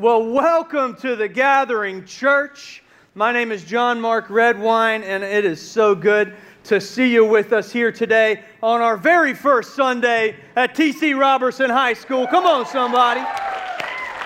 [0.00, 2.84] Well, welcome to the Gathering Church.
[3.16, 7.52] My name is John Mark Redwine, and it is so good to see you with
[7.52, 12.28] us here today on our very first Sunday at TC Roberson High School.
[12.28, 13.22] Come on, somebody.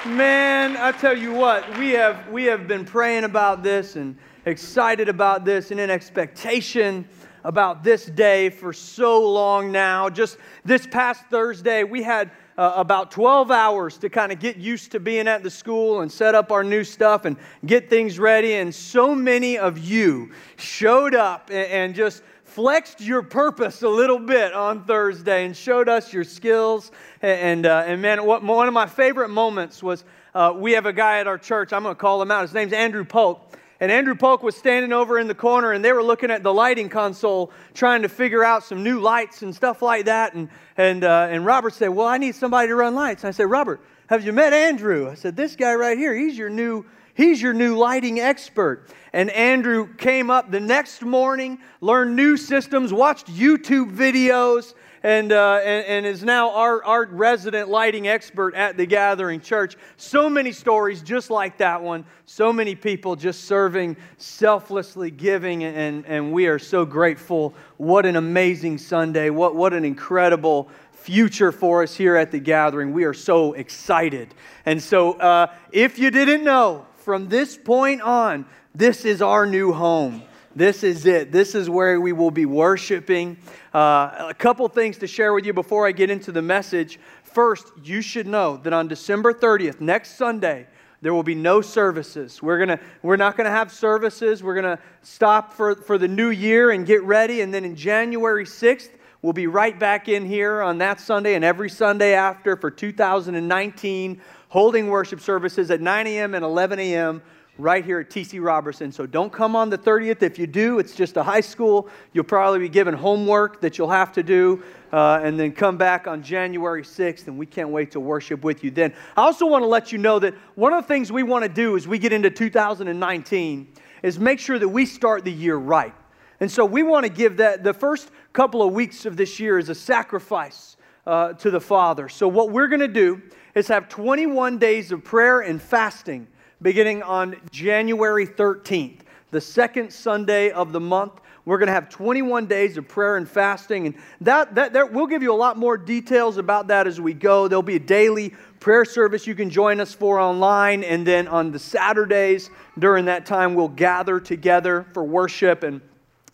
[0.04, 5.08] Man, I tell you what, we have, we have been praying about this and excited
[5.08, 7.08] about this and in expectation
[7.44, 10.10] about this day for so long now.
[10.10, 10.36] Just
[10.66, 12.30] this past Thursday, we had
[12.62, 16.12] uh, about 12 hours to kind of get used to being at the school and
[16.12, 18.52] set up our new stuff and get things ready.
[18.52, 24.20] And so many of you showed up and, and just flexed your purpose a little
[24.20, 26.92] bit on Thursday and showed us your skills.
[27.20, 30.92] And, uh, and man, what, one of my favorite moments was uh, we have a
[30.92, 31.72] guy at our church.
[31.72, 32.42] I'm going to call him out.
[32.42, 33.58] His name's Andrew Polk.
[33.82, 36.54] And Andrew Polk was standing over in the corner and they were looking at the
[36.54, 40.34] lighting console trying to figure out some new lights and stuff like that.
[40.34, 43.24] And, and, uh, and Robert said, Well, I need somebody to run lights.
[43.24, 45.10] And I said, Robert, have you met Andrew?
[45.10, 48.88] I said, This guy right here, he's your new, he's your new lighting expert.
[49.12, 55.60] And Andrew came up the next morning, learned new systems, watched YouTube videos, and, uh,
[55.64, 59.76] and, and, is now our, our resident lighting expert at the Gathering Church.
[59.96, 62.04] So many stories just like that one.
[62.24, 67.52] So many people just serving, selflessly giving, and, and we are so grateful.
[67.78, 69.30] What an amazing Sunday.
[69.30, 72.92] What, what an incredible future for us here at the Gathering.
[72.92, 74.32] We are so excited.
[74.64, 79.72] And so, uh, if you didn't know, from this point on, this is our new
[79.72, 80.22] home.
[80.54, 81.32] This is it.
[81.32, 83.38] This is where we will be worshiping.
[83.74, 86.98] Uh, a couple things to share with you before I get into the message.
[87.22, 90.66] First, you should know that on December 30th, next Sunday,
[91.00, 92.42] there will be no services.
[92.42, 94.42] We're, gonna, we're not going to have services.
[94.42, 97.40] We're going to stop for, for the new year and get ready.
[97.40, 98.90] And then in January 6th,
[99.22, 104.20] we'll be right back in here on that Sunday and every Sunday after for 2019,
[104.52, 106.34] holding worship services at 9 a.m.
[106.34, 107.22] and 11 a.m
[107.58, 108.90] right here at TC Roberson.
[108.92, 110.22] So don't come on the 30th.
[110.22, 111.88] If you do, it's just a high school.
[112.12, 114.62] You'll probably be given homework that you'll have to do,
[114.92, 118.64] uh, and then come back on January 6th, and we can't wait to worship with
[118.64, 118.94] you then.
[119.16, 121.48] I also want to let you know that one of the things we want to
[121.48, 123.68] do as we get into 2019
[124.02, 125.94] is make sure that we start the year right.
[126.40, 129.58] And so we want to give that the first couple of weeks of this year
[129.58, 132.08] as a sacrifice uh, to the Father.
[132.08, 133.22] So what we're going to do
[133.54, 136.26] is have 21 days of prayer and fasting
[136.62, 141.12] beginning on January 13th, the second Sunday of the month.
[141.44, 145.08] We're going to have 21 days of prayer and fasting, and that, that, that we'll
[145.08, 147.48] give you a lot more details about that as we go.
[147.48, 151.50] There'll be a daily prayer service you can join us for online, and then on
[151.50, 152.48] the Saturdays
[152.78, 155.64] during that time, we'll gather together for worship.
[155.64, 155.80] And,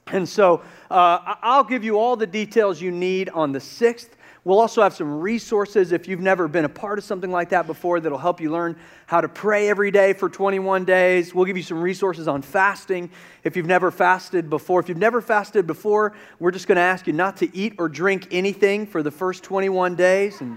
[0.09, 4.11] and so uh, I'll give you all the details you need on the 6th
[4.45, 7.67] We'll also have some resources if you've never been a part of something like that
[7.67, 8.77] before that'll help you learn
[9.07, 11.35] how to pray every day for 21 days.
[11.35, 13.11] We'll give you some resources on fasting
[13.43, 14.81] if you've never fasted before.
[14.81, 17.89] If you've never fasted before, we're just going to ask you not to eat or
[17.89, 20.41] drink anything for the first 21 days.
[20.41, 20.57] And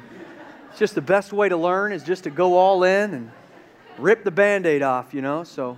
[0.69, 3.31] it's just the best way to learn is just to go all in and
[3.97, 5.43] rip the band aid off, you know?
[5.43, 5.77] So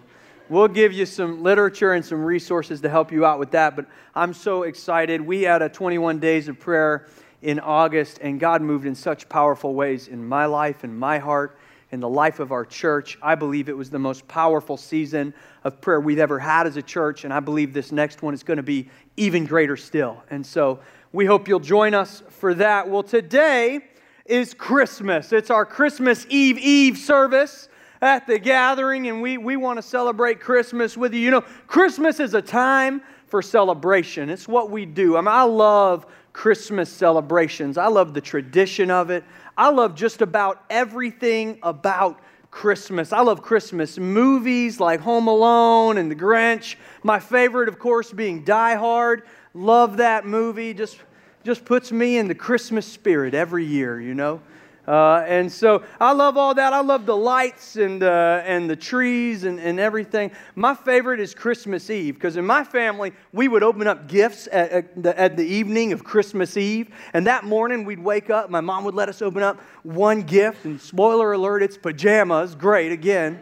[0.49, 3.75] we'll give you some literature and some resources to help you out with that.
[3.75, 5.21] But I'm so excited.
[5.21, 7.07] We had a 21 days of prayer
[7.43, 11.57] in August, and God moved in such powerful ways in my life in my heart
[11.91, 13.19] in the life of our church.
[13.21, 15.31] I believe it was the most powerful season
[15.63, 18.41] of prayer we've ever had as a church, and I believe this next one is
[18.41, 20.23] going to be even greater still.
[20.31, 20.79] And so
[21.11, 22.89] we hope you'll join us for that.
[22.89, 23.81] Well, today
[24.25, 25.31] is Christmas.
[25.31, 27.69] It's our Christmas Eve Eve service
[28.01, 31.19] at the gathering, and we, we want to celebrate Christmas with you.
[31.19, 34.31] You know, Christmas is a time for celebration.
[34.31, 35.15] It's what we do.
[35.15, 37.77] I mean, I love Christmas celebrations.
[37.77, 39.23] I love the tradition of it.
[39.55, 43.13] I love just about everything about Christmas.
[43.13, 46.75] I love Christmas movies like Home Alone and The Grinch.
[47.03, 49.23] My favorite, of course, being Die Hard.
[49.53, 50.73] Love that movie.
[50.73, 50.97] Just,
[51.43, 54.41] just puts me in the Christmas spirit every year, you know.
[54.85, 56.73] Uh, and so I love all that.
[56.73, 60.31] I love the lights and, uh, and the trees and, and everything.
[60.55, 64.71] My favorite is Christmas Eve because in my family, we would open up gifts at,
[64.71, 66.93] at, the, at the evening of Christmas Eve.
[67.13, 68.49] And that morning, we'd wake up.
[68.49, 70.65] My mom would let us open up one gift.
[70.65, 72.53] And spoiler alert, it's pajamas.
[72.53, 73.41] Great, again.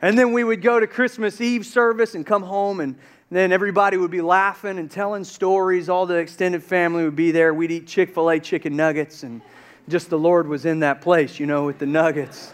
[0.00, 2.94] And then we would go to Christmas Eve service and come home and
[3.30, 5.88] then everybody would be laughing and telling stories.
[5.88, 7.54] All the extended family would be there.
[7.54, 9.40] We'd eat Chick fil A chicken nuggets, and
[9.88, 12.52] just the Lord was in that place, you know, with the nuggets.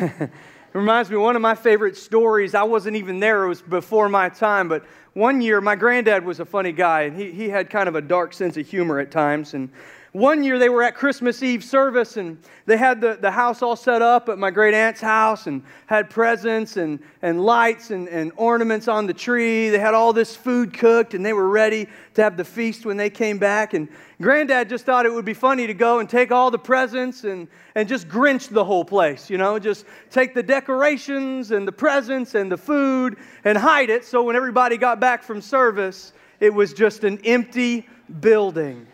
[0.00, 0.30] it
[0.72, 2.54] reminds me of one of my favorite stories.
[2.54, 4.84] I wasn't even there, it was before my time, but
[5.14, 8.00] one year my granddad was a funny guy, and he, he had kind of a
[8.00, 9.54] dark sense of humor at times.
[9.54, 9.68] And
[10.12, 12.36] one year they were at Christmas Eve service and
[12.66, 16.10] they had the, the house all set up at my great aunt's house and had
[16.10, 19.70] presents and, and lights and, and ornaments on the tree.
[19.70, 22.98] They had all this food cooked and they were ready to have the feast when
[22.98, 23.72] they came back.
[23.72, 23.88] And
[24.20, 27.48] granddad just thought it would be funny to go and take all the presents and,
[27.74, 32.34] and just grinch the whole place, you know, just take the decorations and the presents
[32.34, 36.74] and the food and hide it so when everybody got back from service, it was
[36.74, 37.88] just an empty
[38.20, 38.86] building.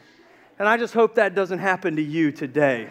[0.59, 2.89] And I just hope that doesn't happen to you today.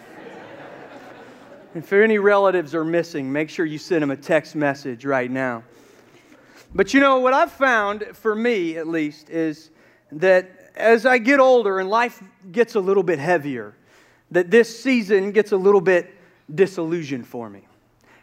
[1.76, 5.64] if any relatives are missing, make sure you send them a text message right now.
[6.74, 9.70] But you know, what I've found, for me at least, is
[10.14, 12.24] that as I get older and life
[12.54, 13.76] gets a little bit heavier,
[14.32, 16.16] that this season gets a little bit
[16.56, 17.68] disillusioned for me.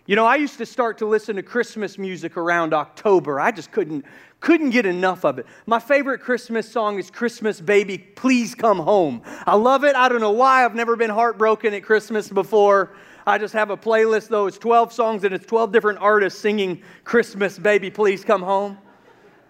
[0.06, 3.40] You know, I used to start to listen to Christmas music around October.
[3.40, 4.06] I just couldn't
[4.44, 5.46] couldn't get enough of it.
[5.64, 9.22] My favorite Christmas song is Christmas Baby, Please Come Home.
[9.46, 9.96] I love it.
[9.96, 10.66] I don't know why.
[10.66, 12.92] I've never been heartbroken at Christmas before.
[13.26, 14.46] I just have a playlist though.
[14.46, 18.76] It's 12 songs and it's 12 different artists singing Christmas Baby, Please Come Home.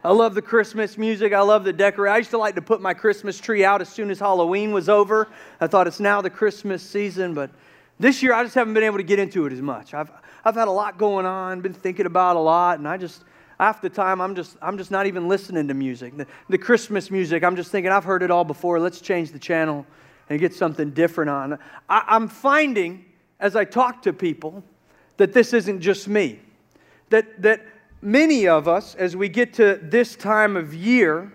[0.05, 1.33] I love the Christmas music.
[1.33, 2.15] I love the decoration.
[2.15, 4.89] I used to like to put my Christmas tree out as soon as Halloween was
[4.89, 5.27] over.
[5.61, 7.51] I thought it's now the Christmas season, but
[7.99, 9.93] this year I just haven't been able to get into it as much.
[9.93, 10.13] I've
[10.45, 13.25] I've had a lot going on, been thinking about a lot, and I just,
[13.59, 16.17] half the time, I'm just, I'm just not even listening to music.
[16.17, 18.81] The, the Christmas music, I'm just thinking, I've heard it all before.
[18.81, 19.87] Let's change the channel
[20.29, 21.59] and get something different on.
[21.89, 23.05] I, I'm finding,
[23.41, 24.63] as I talk to people,
[25.17, 26.41] that this isn't just me.
[27.11, 27.65] That, that
[28.03, 31.33] many of us, as we get to this time of year,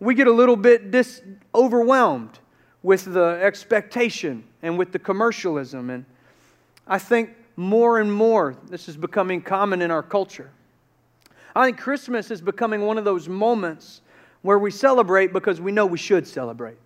[0.00, 1.22] we get a little bit dis-
[1.54, 2.38] overwhelmed
[2.82, 5.88] with the expectation and with the commercialism.
[5.88, 6.04] And
[6.86, 10.50] I think more and more this is becoming common in our culture.
[11.54, 14.00] I think Christmas is becoming one of those moments
[14.42, 16.78] where we celebrate because we know we should celebrate.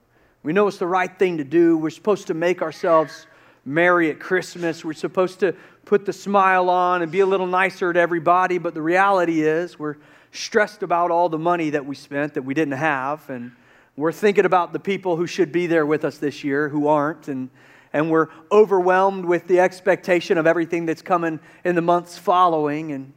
[0.42, 1.76] We know it's the right thing to do.
[1.78, 3.26] We're supposed to make ourselves
[3.64, 4.84] merry at Christmas.
[4.84, 5.54] We're supposed to
[5.84, 8.58] put the smile on and be a little nicer to everybody.
[8.58, 9.96] But the reality is, we're
[10.32, 13.28] stressed about all the money that we spent that we didn't have.
[13.30, 13.52] And
[13.96, 17.28] we're thinking about the people who should be there with us this year who aren't.
[17.28, 17.50] And
[17.92, 22.92] and we're overwhelmed with the expectation of everything that's coming in the months following.
[22.92, 23.12] And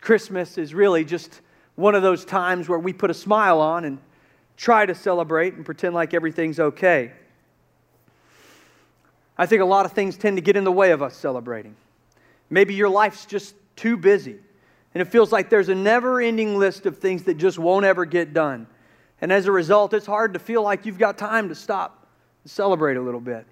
[0.00, 1.40] Christmas is really just
[1.76, 3.98] one of those times where we put a smile on and
[4.56, 7.12] try to celebrate and pretend like everything's okay.
[9.38, 11.74] I think a lot of things tend to get in the way of us celebrating.
[12.50, 14.36] Maybe your life's just too busy,
[14.92, 18.04] and it feels like there's a never ending list of things that just won't ever
[18.04, 18.66] get done.
[19.22, 22.06] And as a result, it's hard to feel like you've got time to stop
[22.42, 23.46] and celebrate a little bit.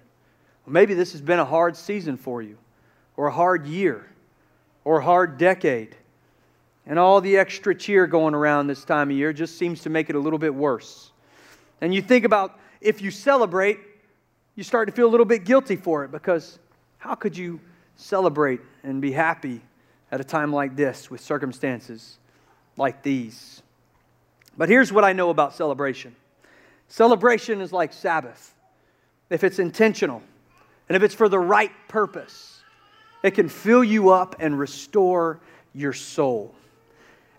[0.67, 2.57] Maybe this has been a hard season for you,
[3.17, 4.05] or a hard year,
[4.83, 5.95] or a hard decade.
[6.89, 10.09] And all the extra cheer going around this time of year just seems to make
[10.09, 11.11] it a little bit worse.
[11.81, 13.77] And you think about if you celebrate,
[14.55, 16.57] you start to feel a little bit guilty for it because
[16.97, 17.59] how could you
[17.95, 19.61] celebrate and be happy
[20.11, 22.17] at a time like this with circumstances
[22.75, 23.61] like these?
[24.57, 26.15] But here's what I know about celebration
[26.87, 28.55] celebration is like Sabbath.
[29.29, 30.23] If it's intentional,
[30.87, 32.63] and if it's for the right purpose,
[33.21, 35.39] it can fill you up and restore
[35.75, 36.55] your soul.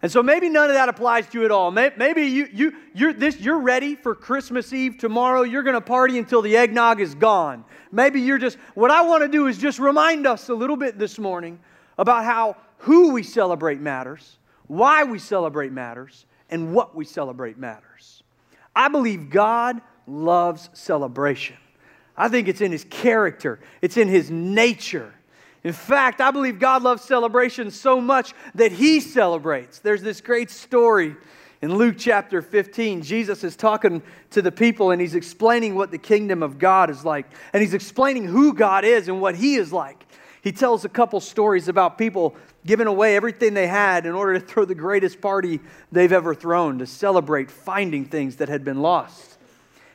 [0.02, 1.70] And so maybe none of that applies to you at all.
[1.70, 5.43] Maybe you, you, you're, this, you're ready for Christmas Eve tomorrow.
[5.43, 7.64] You're going to party until the eggnog is gone.
[7.93, 10.99] Maybe you're just, what I want to do is just remind us a little bit
[10.99, 11.61] this morning
[11.99, 18.22] about how who we celebrate matters, why we celebrate matters, and what we celebrate matters.
[18.75, 21.56] I believe God loves celebration.
[22.17, 25.13] I think it's in his character, it's in his nature.
[25.62, 29.81] In fact, I believe God loves celebration so much that he celebrates.
[29.81, 31.17] There's this great story
[31.60, 33.02] in Luke chapter 15.
[33.02, 37.05] Jesus is talking to the people and he's explaining what the kingdom of God is
[37.05, 37.26] like.
[37.52, 40.06] And he's explaining who God is and what he is like.
[40.43, 44.40] He tells a couple stories about people giving away everything they had in order to
[44.40, 45.60] throw the greatest party
[45.93, 49.36] they've ever thrown, to celebrate finding things that had been lost.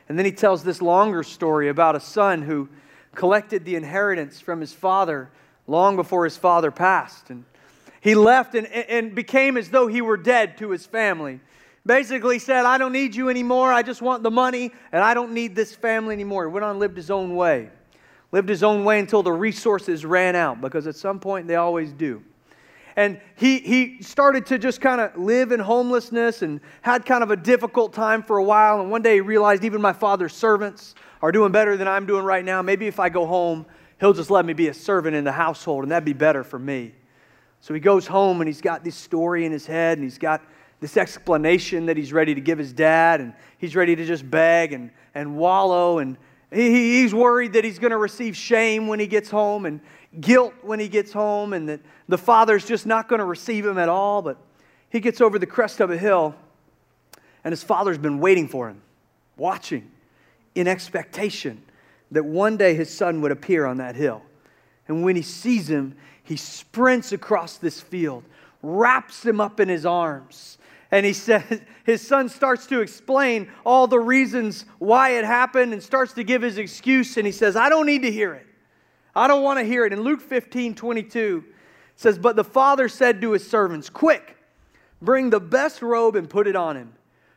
[0.08, 2.68] And then he tells this longer story about a son who
[3.16, 5.30] collected the inheritance from his father
[5.66, 7.30] long before his father passed.
[7.30, 7.44] And
[8.00, 11.40] he left and, and became as though he were dead to his family.
[11.84, 13.72] Basically said, I don't need you anymore.
[13.72, 16.46] I just want the money, and I don't need this family anymore.
[16.48, 17.70] He went on and lived his own way.
[18.32, 21.92] Lived his own way until the resources ran out, because at some point they always
[21.92, 22.22] do.
[22.96, 27.30] And he, he started to just kind of live in homelessness and had kind of
[27.30, 28.80] a difficult time for a while.
[28.80, 32.24] And one day he realized even my father's servants are doing better than I'm doing
[32.24, 32.62] right now.
[32.62, 33.66] Maybe if I go home,
[34.00, 36.58] he'll just let me be a servant in the household, and that'd be better for
[36.58, 36.92] me.
[37.60, 40.42] So he goes home and he's got this story in his head, and he's got
[40.80, 44.72] this explanation that he's ready to give his dad, and he's ready to just beg
[44.72, 46.16] and, and wallow and,
[46.52, 49.80] He, he's worried that he's going to receive shame when he gets home and
[50.20, 53.78] guilt when he gets home, and that the father's just not going to receive him
[53.78, 54.22] at all.
[54.22, 54.36] But
[54.88, 56.34] he gets over the crest of a hill,
[57.42, 58.80] and his father's been waiting for him,
[59.36, 59.90] watching
[60.54, 61.60] in expectation
[62.10, 64.22] that one day his son would appear on that hill.
[64.88, 68.24] And when he sees him, he sprints across this field,
[68.62, 70.58] wraps him up in his arms,
[70.90, 75.82] and he says, his son starts to explain all the reasons why it happened and
[75.82, 77.16] starts to give his excuse.
[77.16, 78.46] And he says, I don't need to hear it.
[79.14, 79.92] I don't want to hear it.
[79.92, 81.44] In Luke 15 22,
[81.94, 84.36] says, But the father said to his servants, Quick,
[85.00, 86.92] bring the best robe and put it on him.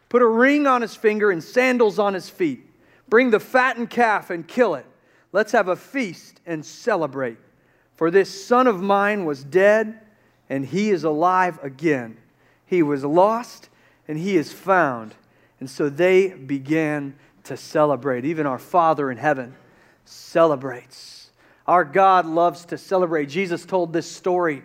[0.09, 2.68] Put a ring on his finger and sandals on his feet.
[3.09, 4.85] Bring the fattened calf and kill it.
[5.31, 7.37] Let's have a feast and celebrate.
[7.95, 9.99] For this son of mine was dead,
[10.49, 12.17] and he is alive again.
[12.65, 13.69] He was lost,
[14.07, 15.15] and he is found.
[15.59, 18.25] And so they began to celebrate.
[18.25, 19.55] Even our Father in heaven
[20.05, 21.31] celebrates.
[21.67, 23.27] Our God loves to celebrate.
[23.27, 24.63] Jesus told this story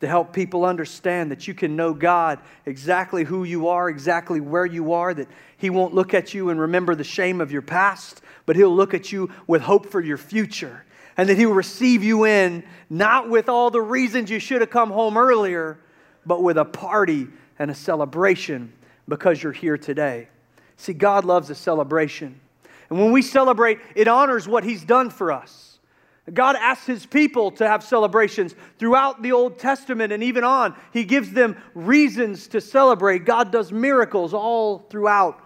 [0.00, 4.66] to help people understand that you can know God exactly who you are, exactly where
[4.66, 8.20] you are, that He won't look at you and remember the shame of your past,
[8.44, 10.84] but He'll look at you with hope for your future.
[11.16, 14.70] And that He will receive you in, not with all the reasons you should have
[14.70, 15.78] come home earlier,
[16.26, 18.72] but with a party and a celebration
[19.08, 20.28] because you're here today.
[20.76, 22.38] See, God loves a celebration.
[22.90, 25.65] And when we celebrate, it honors what He's done for us.
[26.34, 30.74] God asks his people to have celebrations throughout the Old Testament and even on.
[30.92, 33.24] He gives them reasons to celebrate.
[33.24, 35.40] God does miracles all throughout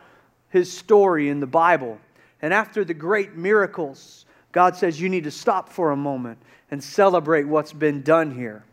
[0.49, 1.99] his story in the Bible.
[2.40, 6.38] And after the great miracles, God says you need to stop for a moment
[6.70, 8.64] and celebrate what's been done here.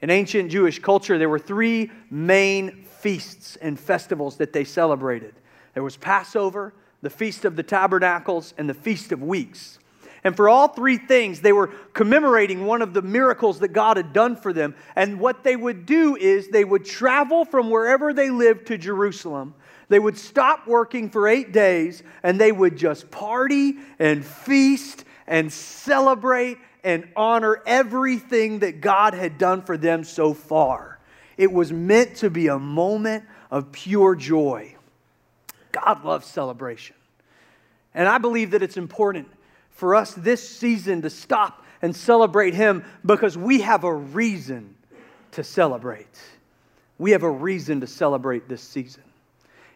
[0.00, 5.34] In ancient Jewish culture, there were three main feasts and festivals that they celebrated
[5.74, 9.78] there was Passover, the Feast of the Tabernacles, and the Feast of Weeks.
[10.24, 14.12] And for all three things, they were commemorating one of the miracles that God had
[14.12, 14.74] done for them.
[14.96, 19.54] And what they would do is they would travel from wherever they lived to Jerusalem.
[19.88, 25.52] They would stop working for eight days and they would just party and feast and
[25.52, 30.98] celebrate and honor everything that God had done for them so far.
[31.36, 34.74] It was meant to be a moment of pure joy.
[35.72, 36.96] God loves celebration.
[37.94, 39.28] And I believe that it's important
[39.78, 44.74] for us this season to stop and celebrate Him because we have a reason
[45.30, 46.18] to celebrate.
[46.98, 49.04] We have a reason to celebrate this season.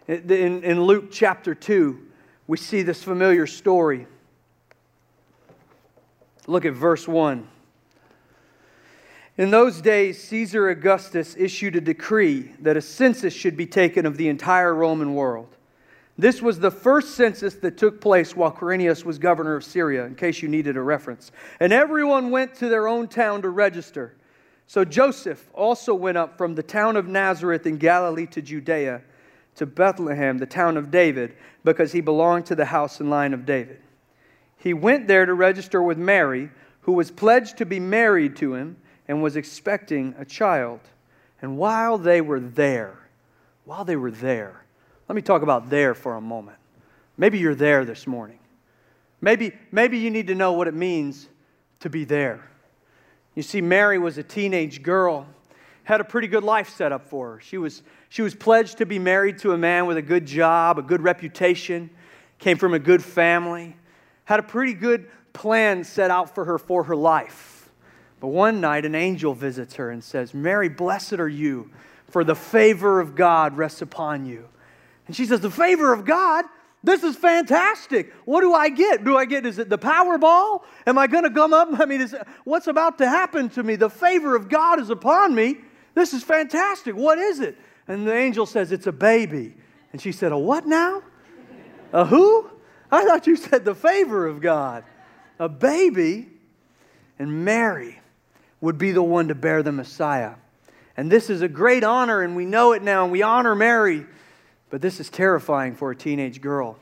[0.09, 2.01] In, in Luke chapter 2,
[2.49, 4.09] we see this familiar story.
[6.49, 7.47] Look at verse 1.
[9.39, 14.17] In those days, Caesar Augustus issued a decree that a census should be taken of
[14.17, 15.55] the entire Roman world.
[16.19, 20.15] This was the first census that took place while Quirinius was governor of Syria, in
[20.15, 21.33] case you needed a reference.
[21.59, 24.15] And everyone went to their own town to register.
[24.67, 29.03] So Joseph also went up from the town of Nazareth in Galilee to Judea,
[29.57, 33.45] to Bethlehem, the town of David, because he belonged to the house and line of
[33.45, 33.81] David.
[34.59, 36.51] He went there to register with Mary,
[36.83, 38.77] who was pledged to be married to him
[39.09, 40.81] and was expecting a child.
[41.41, 42.97] And while they were there,
[43.65, 44.62] while they were there,
[45.13, 46.57] let me talk about there for a moment.
[47.19, 48.39] Maybe you're there this morning.
[49.21, 51.29] Maybe, maybe you need to know what it means
[51.81, 52.51] to be there.
[53.35, 55.27] You see, Mary was a teenage girl,
[55.85, 57.41] had a pretty good life set up for her.
[57.41, 60.79] She was, she was pledged to be married to a man with a good job,
[60.79, 61.91] a good reputation,
[62.39, 63.77] came from a good family,
[64.25, 67.71] had a pretty good plan set out for her for her life.
[68.19, 71.71] But one night, an angel visits her and says, Mary, blessed are you,
[72.09, 74.49] for the favor of God rests upon you.
[75.07, 76.45] And she says, The favor of God?
[76.85, 78.13] This is fantastic.
[78.25, 79.05] What do I get?
[79.05, 80.63] Do I get, is it the Powerball?
[80.85, 81.69] Am I going to come up?
[81.79, 83.77] I mean, is, what's about to happen to me?
[83.77, 85.59] The favor of God is upon me.
[85.95, 86.97] This is fantastic.
[86.97, 87.57] What is it?
[87.87, 89.55] And the angel says, It's a baby.
[89.93, 91.03] And she said, A what now?
[91.93, 92.51] A who?
[92.91, 94.85] I thought you said the favor of God.
[95.39, 96.29] A baby.
[97.19, 98.01] And Mary
[98.61, 100.35] would be the one to bear the Messiah.
[100.97, 104.07] And this is a great honor, and we know it now, and we honor Mary.
[104.73, 106.79] But this is terrifying for a teenage girl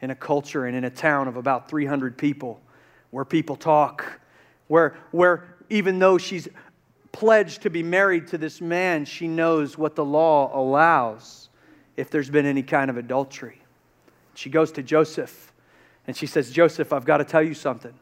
[0.00, 2.60] in a culture and in a town of about 300 people
[3.10, 4.20] where people talk,
[4.68, 6.46] where, where even though she's
[7.10, 11.48] pledged to be married to this man, she knows what the law allows
[11.96, 13.60] if there's been any kind of adultery.
[14.36, 15.52] She goes to Joseph
[16.06, 17.94] and she says, Joseph, I've got to tell you something.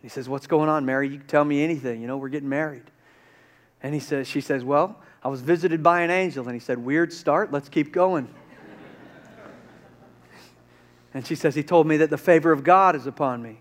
[0.00, 1.08] He says, What's going on, Mary?
[1.08, 2.00] You can tell me anything.
[2.00, 2.84] You know, we're getting married.
[3.82, 6.44] And he says, she says, Well, I was visited by an angel.
[6.44, 7.50] And he said, Weird start.
[7.50, 8.32] Let's keep going.
[11.14, 13.60] And she says, He told me that the favor of God is upon me.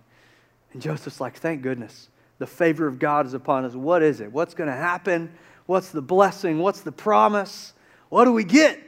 [0.74, 2.10] And Joseph's like, Thank goodness.
[2.38, 3.74] The favor of God is upon us.
[3.74, 4.32] What is it?
[4.32, 5.32] What's going to happen?
[5.66, 6.60] What's the blessing?
[6.60, 7.74] What's the promise?
[8.10, 8.80] What do we get?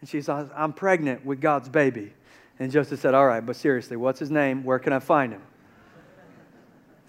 [0.00, 2.12] And she says, I'm pregnant with God's baby.
[2.58, 4.64] And Joseph said, All right, but seriously, what's his name?
[4.64, 5.42] Where can I find him?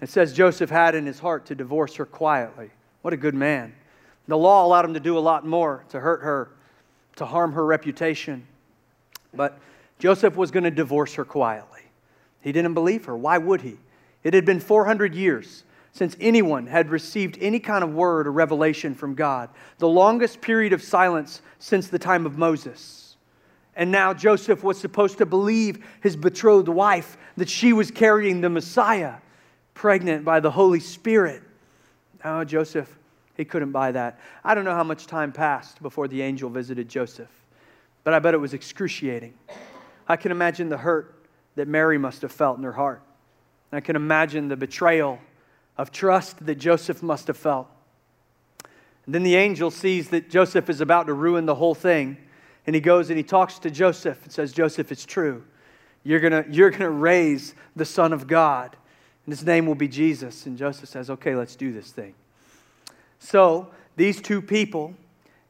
[0.00, 2.70] It says Joseph had in his heart to divorce her quietly.
[3.02, 3.74] What a good man.
[4.28, 6.50] The law allowed him to do a lot more to hurt her,
[7.16, 8.46] to harm her reputation.
[9.34, 9.58] But
[10.00, 11.82] Joseph was going to divorce her quietly.
[12.40, 13.16] He didn't believe her.
[13.16, 13.76] Why would he?
[14.24, 18.94] It had been 400 years since anyone had received any kind of word or revelation
[18.94, 23.16] from God, the longest period of silence since the time of Moses.
[23.76, 28.48] And now Joseph was supposed to believe his betrothed wife that she was carrying the
[28.48, 29.16] Messiah,
[29.74, 31.42] pregnant by the Holy Spirit.
[32.24, 32.98] Oh, Joseph,
[33.36, 34.18] he couldn't buy that.
[34.44, 37.30] I don't know how much time passed before the angel visited Joseph,
[38.04, 39.34] but I bet it was excruciating.
[40.10, 41.14] I can imagine the hurt
[41.54, 43.00] that Mary must have felt in her heart.
[43.70, 45.20] I can imagine the betrayal
[45.78, 47.68] of trust that Joseph must have felt.
[49.06, 52.16] And then the angel sees that Joseph is about to ruin the whole thing.
[52.66, 55.44] And he goes and he talks to Joseph and says, Joseph, it's true.
[56.02, 58.76] You're going you're going to raise the Son of God,
[59.26, 60.44] and his name will be Jesus.
[60.44, 62.14] And Joseph says, Okay, let's do this thing.
[63.20, 64.94] So these two people,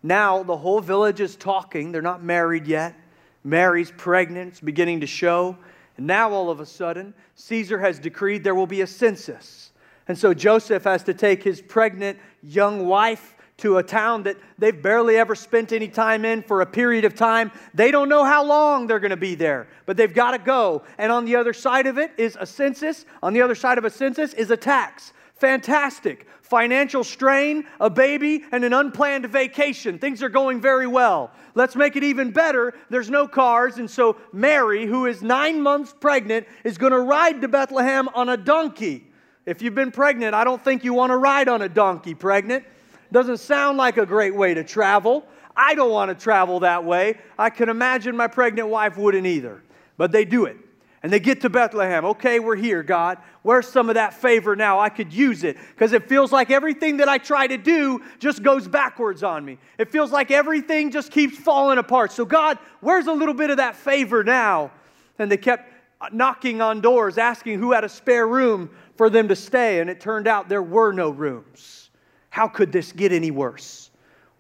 [0.03, 1.93] now the whole village is talking.
[1.93, 2.95] They're not married yet.
[3.45, 5.57] Mary's pregnant, it's beginning to show.
[5.97, 9.71] And now all of a sudden, Caesar has decreed there will be a census.
[10.09, 14.83] And so Joseph has to take his pregnant young wife to a town that they've
[14.83, 17.53] barely ever spent any time in for a period of time.
[17.75, 20.83] They don't know how long they're going to be there, but they've got to go.
[20.99, 23.05] And on the other side of it is a census.
[23.23, 25.13] On the other side of a census is a tax.
[25.35, 26.27] Fantastic.
[26.51, 30.01] Financial strain, a baby, and an unplanned vacation.
[30.01, 31.31] Things are going very well.
[31.55, 32.75] Let's make it even better.
[32.91, 37.41] There's no cars, and so Mary, who is nine months pregnant, is going to ride
[37.43, 39.07] to Bethlehem on a donkey.
[39.47, 42.65] If you've been pregnant, I don't think you want to ride on a donkey pregnant.
[43.13, 45.25] Doesn't sound like a great way to travel.
[45.57, 47.19] I don't want to travel that way.
[47.39, 49.63] I can imagine my pregnant wife wouldn't either.
[49.97, 50.57] But they do it.
[51.03, 52.05] And they get to Bethlehem.
[52.05, 53.19] Okay, we're here, God.
[53.43, 54.79] Where's some of that favor now?
[54.81, 58.43] I could use it because it feels like everything that I try to do just
[58.43, 59.57] goes backwards on me.
[59.79, 62.13] It feels like everything just keeps falling apart.
[62.13, 64.73] So, God, where's a little bit of that favor now?
[65.19, 65.73] And they kept
[66.13, 69.81] knocking on doors, asking who had a spare room for them to stay.
[69.81, 71.89] And it turned out there were no rooms.
[72.29, 73.91] How could this get any worse?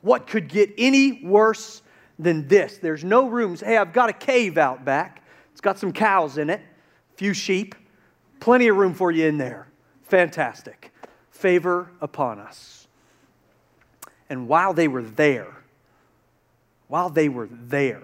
[0.02, 1.80] What could get any worse
[2.18, 2.76] than this?
[2.78, 3.60] There's no rooms.
[3.60, 5.19] Hey, I've got a cave out back.
[5.60, 6.62] It's got some cows in it,
[7.12, 7.74] a few sheep,
[8.40, 9.66] plenty of room for you in there.
[10.04, 10.90] Fantastic.
[11.32, 12.88] Favor upon us.
[14.30, 15.54] And while they were there,
[16.88, 18.00] while they were there,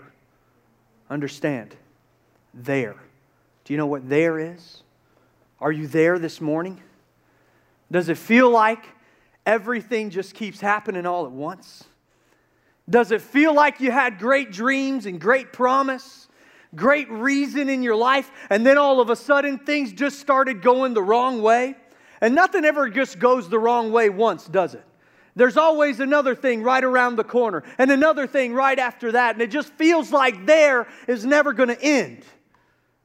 [1.08, 1.74] understand,
[2.52, 2.96] there.
[3.64, 4.82] Do you know what there is?
[5.58, 6.82] Are you there this morning?
[7.90, 8.84] Does it feel like
[9.46, 11.84] everything just keeps happening all at once?
[12.86, 16.25] Does it feel like you had great dreams and great promise,
[16.76, 20.94] great reason in your life, and then all of a sudden things just started going
[20.94, 21.74] the wrong way?
[22.20, 24.84] And nothing ever just goes the wrong way once, does it?
[25.34, 29.42] There's always another thing right around the corner and another thing right after that, and
[29.42, 32.24] it just feels like there is never going to end.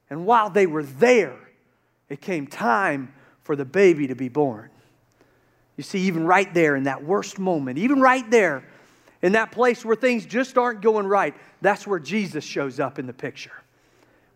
[0.08, 1.38] And while they were there,
[2.08, 4.70] it came time for the baby to be born.
[5.76, 8.64] You see, even right there in that worst moment, even right there
[9.22, 13.06] in that place where things just aren't going right, that's where Jesus shows up in
[13.06, 13.52] the picture.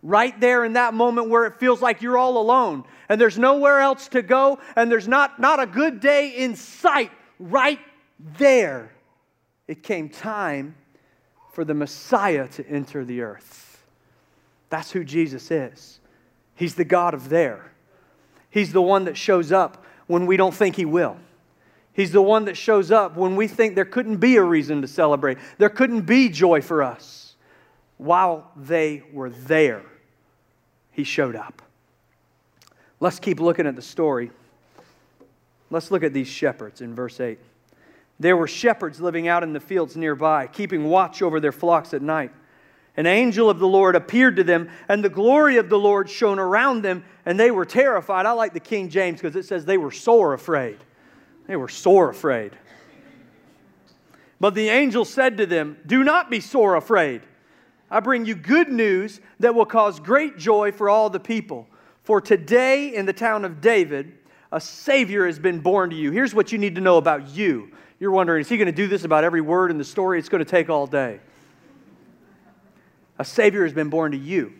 [0.02, 3.80] Right there in that moment where it feels like you're all alone and there's nowhere
[3.80, 7.80] else to go and there's not, not a good day in sight, right
[8.38, 8.92] there,
[9.66, 10.74] it came time
[11.52, 13.84] for the Messiah to enter the earth.
[14.68, 16.00] That's who Jesus is.
[16.54, 17.72] He's the God of there.
[18.50, 21.16] He's the one that shows up when we don't think He will.
[21.92, 24.88] He's the one that shows up when we think there couldn't be a reason to
[24.88, 27.25] celebrate, there couldn't be joy for us.
[27.98, 29.82] While they were there,
[30.92, 31.62] He showed up.
[33.00, 34.30] Let's keep looking at the story.
[35.70, 37.38] Let's look at these shepherds in verse 8.
[38.18, 42.00] There were shepherds living out in the fields nearby, keeping watch over their flocks at
[42.00, 42.32] night.
[42.96, 46.38] An angel of the Lord appeared to them, and the glory of the Lord shone
[46.38, 48.24] around them, and they were terrified.
[48.24, 50.78] I like the King James because it says they were sore afraid.
[51.46, 52.52] They were sore afraid.
[54.40, 57.22] But the angel said to them, Do not be sore afraid.
[57.90, 61.68] I bring you good news that will cause great joy for all the people.
[62.02, 64.12] For today in the town of David,
[64.52, 66.10] a Savior has been born to you.
[66.10, 67.70] Here's what you need to know about you.
[67.98, 70.18] You're wondering, is he going to do this about every word in the story?
[70.18, 71.20] It's going to take all day.
[73.18, 74.52] A Savior has been born to you.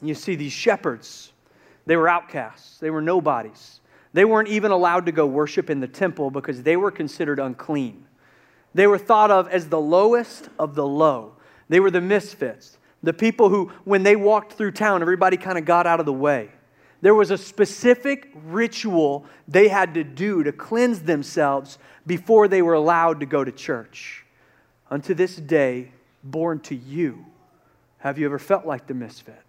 [0.00, 1.32] You see, these shepherds,
[1.84, 3.80] they were outcasts, they were nobodies.
[4.12, 8.06] They weren't even allowed to go worship in the temple because they were considered unclean.
[8.74, 11.34] They were thought of as the lowest of the low.
[11.68, 15.64] They were the misfits, the people who, when they walked through town, everybody kind of
[15.64, 16.50] got out of the way.
[17.02, 22.74] There was a specific ritual they had to do to cleanse themselves before they were
[22.74, 24.24] allowed to go to church.
[24.90, 25.92] Unto this day,
[26.24, 27.24] born to you,
[27.98, 29.42] have you ever felt like the misfit?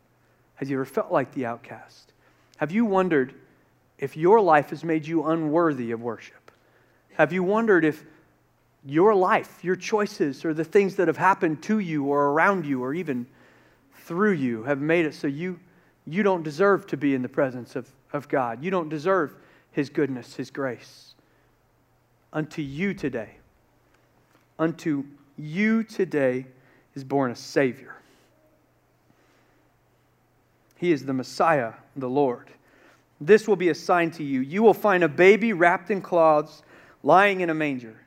[0.56, 2.12] Have you ever felt like the outcast?
[2.58, 3.34] Have you wondered
[3.97, 6.51] if your life has made you unworthy of worship?
[7.13, 8.03] Have you wondered if
[8.88, 12.82] your life, your choices, or the things that have happened to you or around you
[12.82, 13.28] or even
[13.93, 15.60] through you have made it so you,
[16.06, 18.63] you don't deserve to be in the presence of, of God?
[18.63, 19.36] You don't deserve
[19.71, 21.15] His goodness, His grace.
[22.32, 23.32] Unto you today,
[24.58, 25.04] unto
[25.38, 26.45] you today
[26.95, 27.95] is born a Savior.
[30.78, 32.50] He is the Messiah, the Lord.
[33.19, 34.41] This will be a sign to you.
[34.41, 36.62] You will find a baby wrapped in cloths,
[37.04, 38.07] lying in a manger.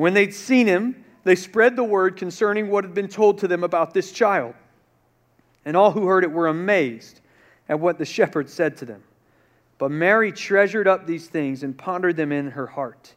[0.00, 3.62] When they'd seen him, they spread the word concerning what had been told to them
[3.62, 4.54] about this child.
[5.66, 7.20] And all who heard it were amazed
[7.68, 9.02] at what the shepherds said to them.
[9.76, 13.14] But Mary treasured up these things and pondered them in her heart.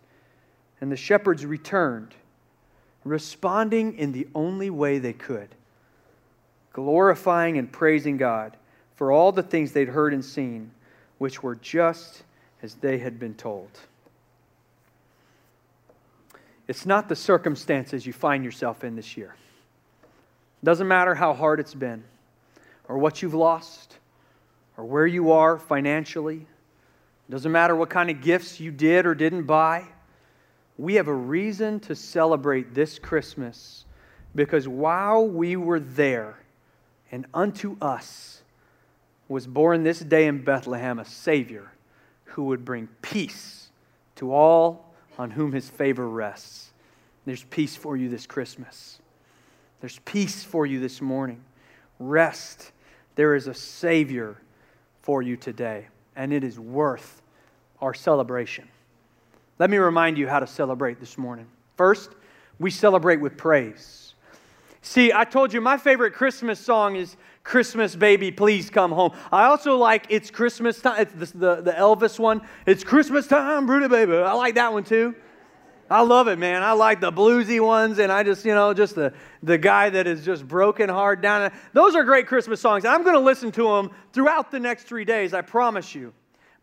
[0.82, 2.16] And the shepherds returned
[3.06, 5.56] responding in the only way they could,
[6.74, 8.58] glorifying and praising God
[8.98, 10.72] for all the things they'd heard and seen,
[11.18, 12.24] which were just
[12.62, 13.70] as they had been told.
[16.68, 19.36] It's not the circumstances you find yourself in this year.
[20.64, 22.04] Doesn't matter how hard it's been,
[22.88, 23.98] or what you've lost,
[24.78, 26.48] or where you are financially.
[27.30, 29.88] Doesn't matter what kind of gifts you did or didn't buy
[30.78, 33.86] we have a reason to celebrate this Christmas
[34.36, 36.40] because while we were there,
[37.12, 38.42] and unto us
[39.28, 41.72] was born this day in Bethlehem a Savior
[42.26, 43.70] who would bring peace
[44.16, 46.72] to all on whom his favor rests.
[47.26, 49.00] There's peace for you this Christmas.
[49.80, 51.42] There's peace for you this morning.
[52.00, 52.72] Rest.
[53.16, 54.38] There is a Savior
[55.02, 57.22] for you today, and it is worth
[57.82, 58.68] our celebration.
[59.60, 61.48] Let me remind you how to celebrate this morning.
[61.78, 62.12] First,
[62.60, 64.16] we celebrate with praise.
[64.82, 69.12] See, I told you my favorite Christmas song is Christmas Baby, Please Come Home.
[69.32, 72.42] I also like It's Christmas Time, it's the, the, Elvis one.
[72.66, 74.16] It's Christmas Time, Pretty Baby.
[74.16, 75.16] I like that one too.
[75.90, 76.64] I love it, man.
[76.64, 80.08] I like the bluesy ones, and I just, you know, just the, the guy that
[80.08, 81.52] is just broken hard down.
[81.74, 82.86] Those are great Christmas songs.
[82.86, 86.14] I'm going to listen to them throughout the next three days, I promise you.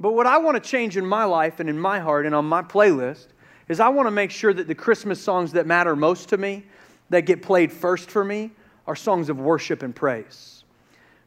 [0.00, 2.46] But what I want to change in my life and in my heart and on
[2.46, 3.28] my playlist
[3.68, 6.64] is I want to make sure that the Christmas songs that matter most to me,
[7.10, 8.50] that get played first for me,
[8.86, 10.60] are songs of worship and praise.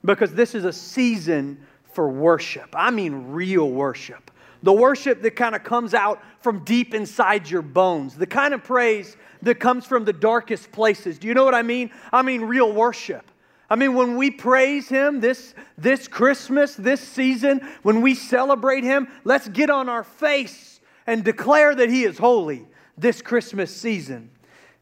[0.04, 2.70] Because this is a season for worship.
[2.74, 4.32] I mean, real worship.
[4.64, 8.64] The worship that kind of comes out from deep inside your bones, the kind of
[8.64, 11.20] praise that comes from the darkest places.
[11.20, 11.92] Do you know what I mean?
[12.12, 13.30] I mean, real worship.
[13.70, 19.08] I mean, when we praise Him this, this Christmas, this season, when we celebrate Him,
[19.24, 22.66] let's get on our face and declare that He is holy
[22.98, 24.30] this Christmas season.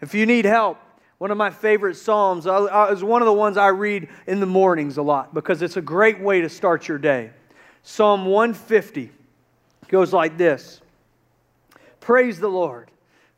[0.01, 0.77] If you need help,
[1.21, 4.97] one of my favorite Psalms is one of the ones I read in the mornings
[4.97, 7.29] a lot because it's a great way to start your day.
[7.83, 9.11] Psalm 150
[9.87, 10.81] goes like this
[11.99, 12.89] Praise the Lord.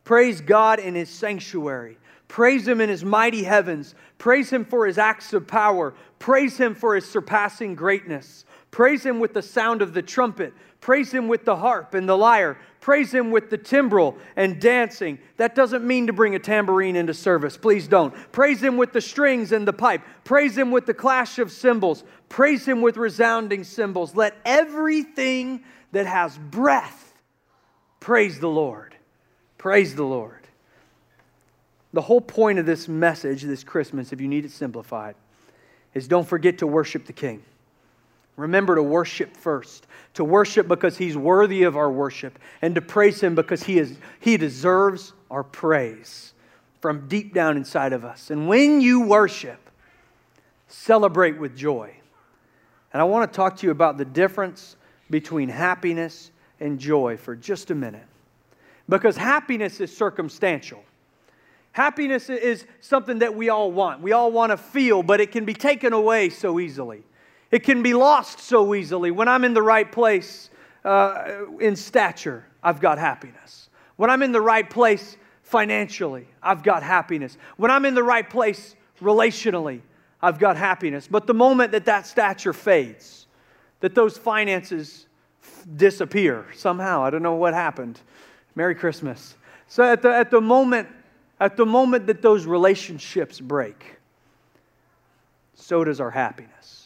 [0.05, 1.97] Praise God in His sanctuary.
[2.29, 3.95] Praise him in his mighty heavens.
[4.17, 5.93] Praise him for his acts of power.
[6.17, 8.45] Praise him for his surpassing greatness.
[8.71, 10.51] Praise him with the sound of the trumpet.
[10.83, 12.57] Praise him with the harp and the lyre.
[12.81, 15.17] Praise him with the timbrel and dancing.
[15.37, 17.55] That doesn't mean to bring a tambourine into service.
[17.55, 18.13] Please don't.
[18.33, 20.01] Praise him with the strings and the pipe.
[20.25, 22.03] Praise him with the clash of cymbals.
[22.27, 24.13] Praise him with resounding cymbals.
[24.13, 27.13] Let everything that has breath
[28.01, 28.93] praise the Lord.
[29.57, 30.45] Praise the Lord.
[31.93, 35.15] The whole point of this message, this Christmas, if you need it simplified,
[35.93, 37.41] is don't forget to worship the King.
[38.35, 43.21] Remember to worship first, to worship because He's worthy of our worship, and to praise
[43.21, 46.33] Him because He, is, he deserves our praise
[46.81, 48.29] from deep down inside of us.
[48.31, 49.69] And when you worship,
[50.67, 51.95] celebrate with joy.
[52.91, 54.75] And I want to talk to you about the difference
[55.09, 58.05] between happiness and joy for just a minute.
[58.89, 60.83] Because happiness is circumstantial.
[61.71, 64.01] Happiness is something that we all want.
[64.01, 67.03] We all want to feel, but it can be taken away so easily.
[67.53, 69.11] It can be lost so easily.
[69.11, 70.49] When I'm in the right place
[70.83, 73.69] uh, in stature, I've got happiness.
[73.95, 77.37] When I'm in the right place financially, I've got happiness.
[77.57, 79.81] When I'm in the right place relationally,
[80.19, 81.07] I've got happiness.
[81.07, 83.27] But the moment that that stature fades,
[83.81, 85.05] that those finances
[85.43, 87.99] f- disappear somehow, I don't know what happened.
[88.55, 89.35] Merry Christmas.
[89.67, 90.87] So at the, at the moment,
[91.39, 93.97] at the moment that those relationships break,
[95.53, 96.82] so does our happiness.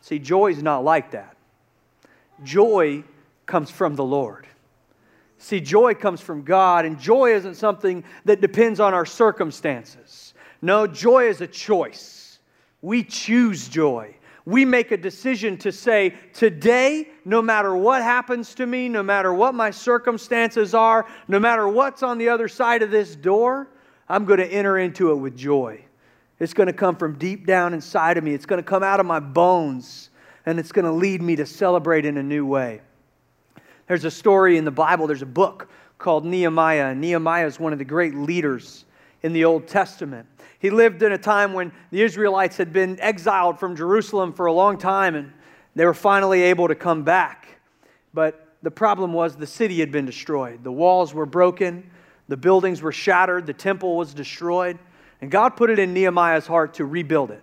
[0.00, 1.36] See, joy is not like that.
[2.42, 3.04] Joy
[3.46, 4.46] comes from the Lord.
[5.38, 10.34] See, joy comes from God, and joy isn't something that depends on our circumstances.
[10.62, 12.38] No, joy is a choice.
[12.82, 14.16] We choose joy.
[14.44, 19.32] We make a decision to say, today, no matter what happens to me, no matter
[19.32, 23.68] what my circumstances are, no matter what's on the other side of this door,
[24.08, 25.84] I'm going to enter into it with joy.
[26.40, 28.34] It's going to come from deep down inside of me.
[28.34, 30.10] It's going to come out of my bones,
[30.46, 32.80] and it's going to lead me to celebrate in a new way.
[33.86, 36.94] There's a story in the Bible, there's a book called Nehemiah.
[36.94, 38.86] Nehemiah is one of the great leaders
[39.22, 40.26] in the Old Testament.
[40.58, 44.52] He lived in a time when the Israelites had been exiled from Jerusalem for a
[44.52, 45.32] long time and
[45.74, 47.60] they were finally able to come back.
[48.12, 50.64] But the problem was the city had been destroyed.
[50.64, 51.90] The walls were broken,
[52.28, 54.78] the buildings were shattered, the temple was destroyed,
[55.20, 57.42] and God put it in Nehemiah's heart to rebuild it.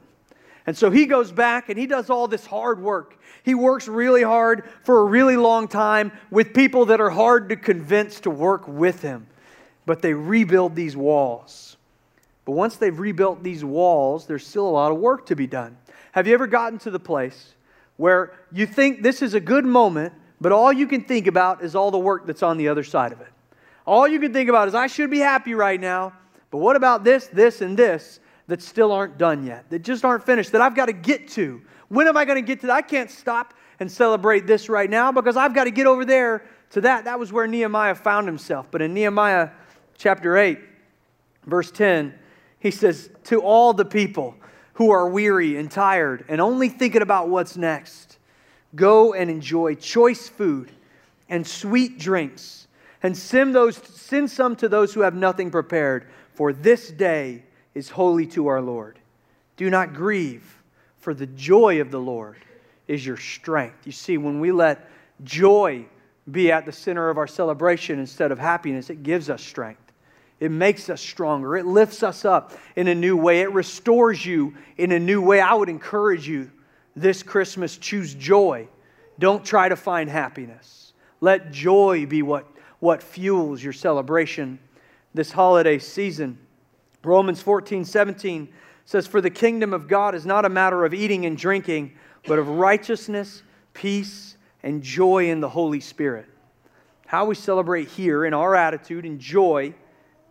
[0.66, 3.18] And so he goes back and he does all this hard work.
[3.44, 7.56] He works really hard for a really long time with people that are hard to
[7.56, 9.28] convince to work with him.
[9.86, 11.78] But they rebuild these walls.
[12.44, 15.78] But once they've rebuilt these walls, there's still a lot of work to be done.
[16.12, 17.54] Have you ever gotten to the place
[17.96, 21.76] where you think this is a good moment, but all you can think about is
[21.76, 23.28] all the work that's on the other side of it?
[23.86, 26.14] All you can think about is, I should be happy right now,
[26.52, 30.26] but what about this, this, and this that still aren't done yet, that just aren't
[30.26, 31.62] finished, that I've got to get to?
[31.90, 32.76] When am I going to get to that?
[32.76, 36.46] I can't stop and celebrate this right now because I've got to get over there
[36.72, 37.06] to that.
[37.06, 38.68] That was where Nehemiah found himself.
[38.72, 39.50] But in Nehemiah
[39.98, 40.60] chapter 8,
[41.46, 42.14] verse 10,
[42.60, 44.36] he says, To all the people
[44.74, 48.18] who are weary and tired and only thinking about what's next,
[48.76, 50.72] go and enjoy choice food
[51.30, 52.68] and sweet drinks
[53.04, 56.08] and send, those, send some to those who have nothing prepared,
[56.38, 57.42] for this day
[57.74, 59.00] is holy to our Lord.
[59.56, 60.62] Do not grieve,
[61.00, 62.38] for the joy of the Lord
[62.88, 63.88] is your strength.
[63.88, 64.88] You see, when we let
[65.24, 65.88] joy
[66.30, 69.82] be at the center of our celebration instead of happiness, it gives us strength.
[70.40, 71.58] It makes us stronger.
[71.58, 73.42] It lifts us up in a new way.
[73.42, 75.42] It restores you in a new way.
[75.42, 76.52] I would encourage you
[76.96, 78.68] this Christmas choose joy.
[79.18, 80.94] Don't try to find happiness.
[81.20, 82.46] Let joy be what
[82.80, 84.60] what fuels your celebration
[85.18, 86.38] this holiday season.
[87.04, 88.48] Romans 14, 17
[88.86, 91.94] says, For the kingdom of God is not a matter of eating and drinking,
[92.26, 96.26] but of righteousness, peace, and joy in the Holy Spirit.
[97.06, 99.74] How we celebrate here in our attitude and joy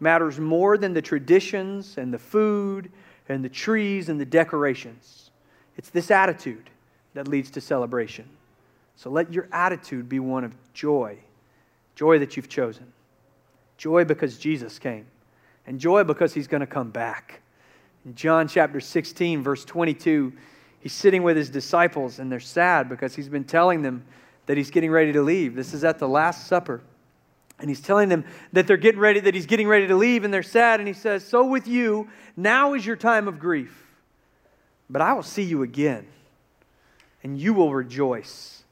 [0.00, 2.90] matters more than the traditions and the food
[3.28, 5.30] and the trees and the decorations.
[5.76, 6.70] It's this attitude
[7.12, 8.28] that leads to celebration.
[8.94, 11.18] So let your attitude be one of joy
[11.96, 12.92] Joy that you've chosen.
[13.76, 15.06] Joy because Jesus came.
[15.66, 17.40] And joy because he's going to come back.
[18.04, 20.32] In John chapter 16, verse 22,
[20.80, 24.04] he's sitting with his disciples and they're sad because he's been telling them
[24.46, 25.56] that he's getting ready to leave.
[25.56, 26.80] This is at the Last Supper.
[27.58, 30.32] And he's telling them that they're getting ready, that he's getting ready to leave, and
[30.32, 30.78] they're sad.
[30.78, 33.86] And he says, So with you, now is your time of grief.
[34.90, 36.06] But I will see you again,
[37.22, 38.62] and you will rejoice,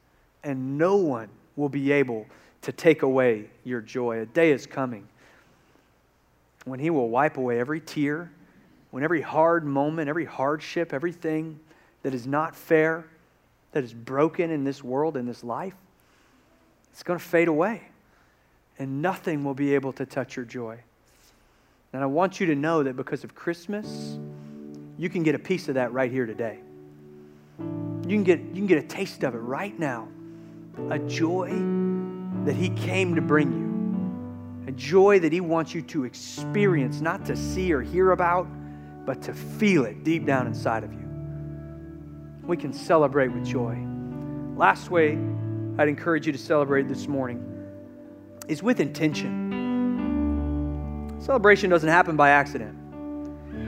[0.44, 2.26] and no one will be able
[2.64, 4.20] to take away your joy.
[4.20, 5.06] A day is coming
[6.64, 8.30] when He will wipe away every tear,
[8.90, 11.60] when every hard moment, every hardship, everything
[12.02, 13.04] that is not fair,
[13.72, 15.74] that is broken in this world, in this life,
[16.92, 17.82] it's going to fade away.
[18.78, 20.78] And nothing will be able to touch your joy.
[21.92, 24.18] And I want you to know that because of Christmas,
[24.96, 26.58] you can get a piece of that right here today.
[27.58, 30.08] You can get, you can get a taste of it right now.
[30.90, 31.50] A joy
[32.44, 37.24] that He came to bring you, a joy that He wants you to experience, not
[37.26, 38.46] to see or hear about,
[39.06, 41.08] but to feel it deep down inside of you.
[42.42, 43.78] We can celebrate with joy.
[44.56, 45.18] Last way
[45.78, 47.42] I'd encourage you to celebrate this morning
[48.48, 49.40] is with intention.
[51.18, 52.76] Celebration doesn't happen by accident.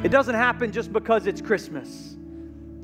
[0.04, 2.16] It doesn't happen just because it's Christmas.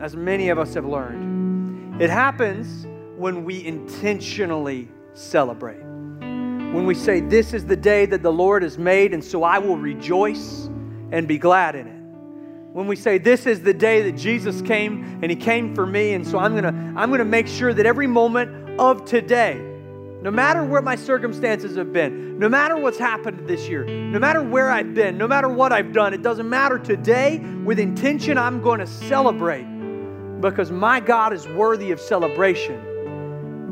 [0.02, 2.02] as many of us have learned.
[2.02, 5.82] It happens when we intentionally celebrate.
[5.82, 9.58] When we say, This is the day that the Lord has made, and so I
[9.58, 10.70] will rejoice
[11.10, 12.02] and be glad in it
[12.72, 16.14] when we say this is the day that Jesus came and he came for me
[16.14, 19.56] and so I'm to I'm to make sure that every moment of today
[20.22, 24.42] no matter where my circumstances have been no matter what's happened this year no matter
[24.42, 28.62] where I've been no matter what I've done it doesn't matter today with intention I'm
[28.62, 29.66] going to celebrate
[30.40, 32.82] because my God is worthy of celebration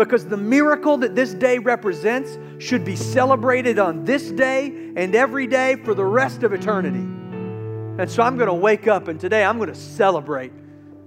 [0.00, 5.46] because the miracle that this day represents should be celebrated on this day and every
[5.46, 6.98] day for the rest of eternity.
[6.98, 10.52] And so I'm going to wake up and today I'm going to celebrate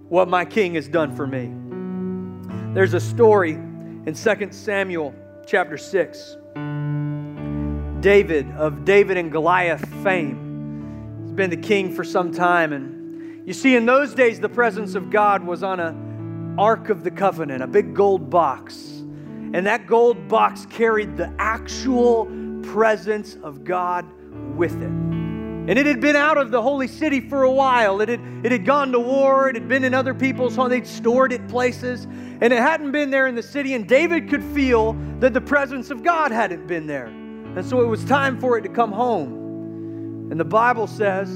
[0.09, 1.51] what my king has done for me.
[2.75, 5.15] There's a story in 2 Samuel
[5.47, 6.37] chapter 6.
[7.99, 11.23] David of David and Goliath fame.
[11.23, 14.93] He's been the king for some time and you see in those days the presence
[14.93, 16.12] of God was on a
[16.57, 19.01] ark of the covenant, a big gold box.
[19.53, 22.25] And that gold box carried the actual
[22.63, 24.05] presence of God
[24.55, 24.91] with it.
[25.65, 28.01] And it had been out of the holy city for a while.
[28.01, 29.47] It had, it had gone to war.
[29.47, 30.71] It had been in other people's homes.
[30.71, 32.03] They'd stored it places.
[32.03, 33.73] And it hadn't been there in the city.
[33.73, 37.05] And David could feel that the presence of God hadn't been there.
[37.05, 40.27] And so it was time for it to come home.
[40.31, 41.29] And the Bible says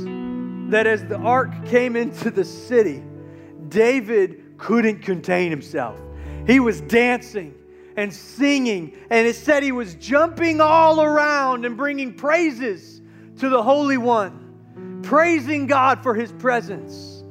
[0.72, 3.04] that as the ark came into the city,
[3.70, 6.00] David couldn't contain himself.
[6.46, 7.54] He was dancing
[7.98, 8.94] and singing.
[9.10, 13.02] And it said he was jumping all around and bringing praises
[13.40, 17.24] to the Holy One, praising God for his presence.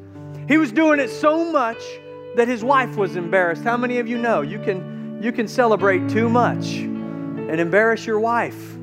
[0.48, 1.82] He was doing it so much
[2.36, 3.64] that his wife was embarrassed.
[3.64, 8.20] How many of you know you can, you can celebrate too much and embarrass your
[8.20, 8.76] wife?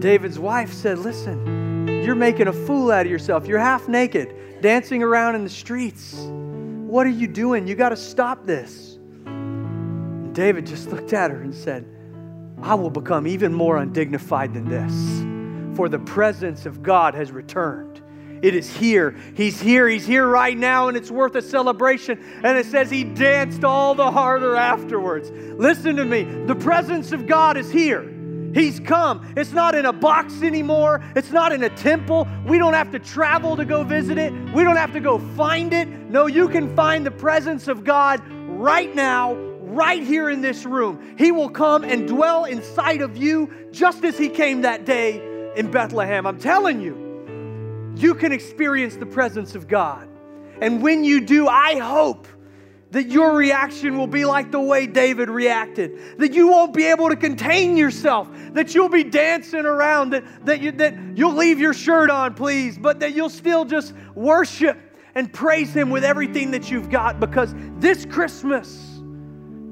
[0.00, 3.46] David's wife said, Listen, you're making a fool out of yourself.
[3.46, 6.14] You're half naked, dancing around in the streets.
[6.90, 7.68] What are you doing?
[7.68, 8.96] You got to stop this.
[9.24, 11.86] And David just looked at her and said,
[12.60, 18.02] I will become even more undignified than this for the presence of God has returned.
[18.42, 19.16] It is here.
[19.36, 19.86] He's here.
[19.88, 22.18] He's here right now, and it's worth a celebration.
[22.42, 25.30] And it says he danced all the harder afterwards.
[25.30, 26.24] Listen to me.
[26.24, 28.02] The presence of God is here.
[28.52, 29.32] He's come.
[29.36, 31.02] It's not in a box anymore.
[31.14, 32.26] It's not in a temple.
[32.46, 34.32] We don't have to travel to go visit it.
[34.52, 35.88] We don't have to go find it.
[35.88, 41.14] No, you can find the presence of God right now, right here in this room.
[41.16, 45.70] He will come and dwell inside of you just as He came that day in
[45.70, 46.26] Bethlehem.
[46.26, 50.08] I'm telling you, you can experience the presence of God.
[50.60, 52.26] And when you do, I hope
[52.90, 57.08] that your reaction will be like the way David reacted, that you won't be able
[57.08, 61.72] to contain yourself, that you'll be dancing around, that, that, you, that you'll leave your
[61.72, 64.76] shirt on, please, but that you'll still just worship
[65.14, 69.00] and praise Him with everything that you've got because this Christmas,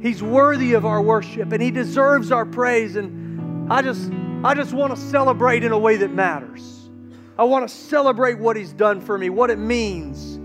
[0.00, 2.94] He's worthy of our worship and He deserves our praise.
[2.94, 4.12] And I just,
[4.44, 6.88] I just want to celebrate in a way that matters.
[7.36, 10.38] I want to celebrate what He's done for me, what it means,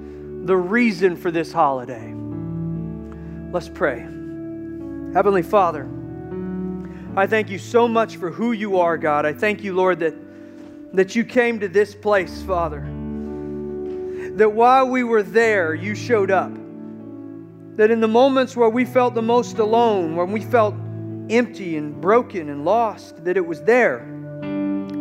[0.48, 2.23] the reason for this holiday.
[3.54, 4.00] Let's pray.
[5.14, 5.88] Heavenly Father,
[7.16, 9.28] I thank you so much for who you are, God.
[9.28, 10.16] I thank you, Lord, that,
[10.94, 12.80] that you came to this place, Father.
[14.38, 16.52] That while we were there, you showed up.
[17.76, 20.74] That in the moments where we felt the most alone, when we felt
[21.30, 24.00] empty and broken and lost, that it was there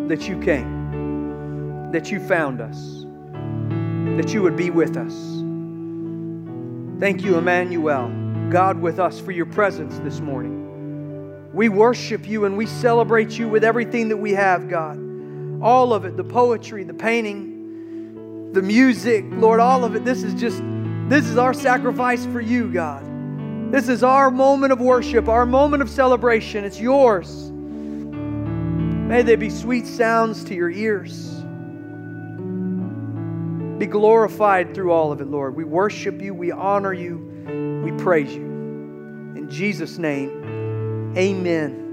[0.09, 3.07] that you came, that you found us,
[4.19, 5.15] that you would be with us.
[7.01, 8.22] Thank you, Emmanuel,
[8.53, 11.51] God with us, for your presence this morning.
[11.55, 14.99] We worship you and we celebrate you with everything that we have, God.
[15.63, 20.05] All of it the poetry, the painting, the music, Lord, all of it.
[20.05, 20.63] This is just,
[21.09, 23.03] this is our sacrifice for you, God.
[23.73, 26.63] This is our moment of worship, our moment of celebration.
[26.65, 27.51] It's yours.
[27.51, 31.31] May they be sweet sounds to your ears.
[33.79, 35.57] Be glorified through all of it, Lord.
[35.57, 37.32] We worship you, we honor you,
[37.83, 38.43] we praise you.
[39.37, 40.31] In Jesus' name,
[41.17, 41.92] amen.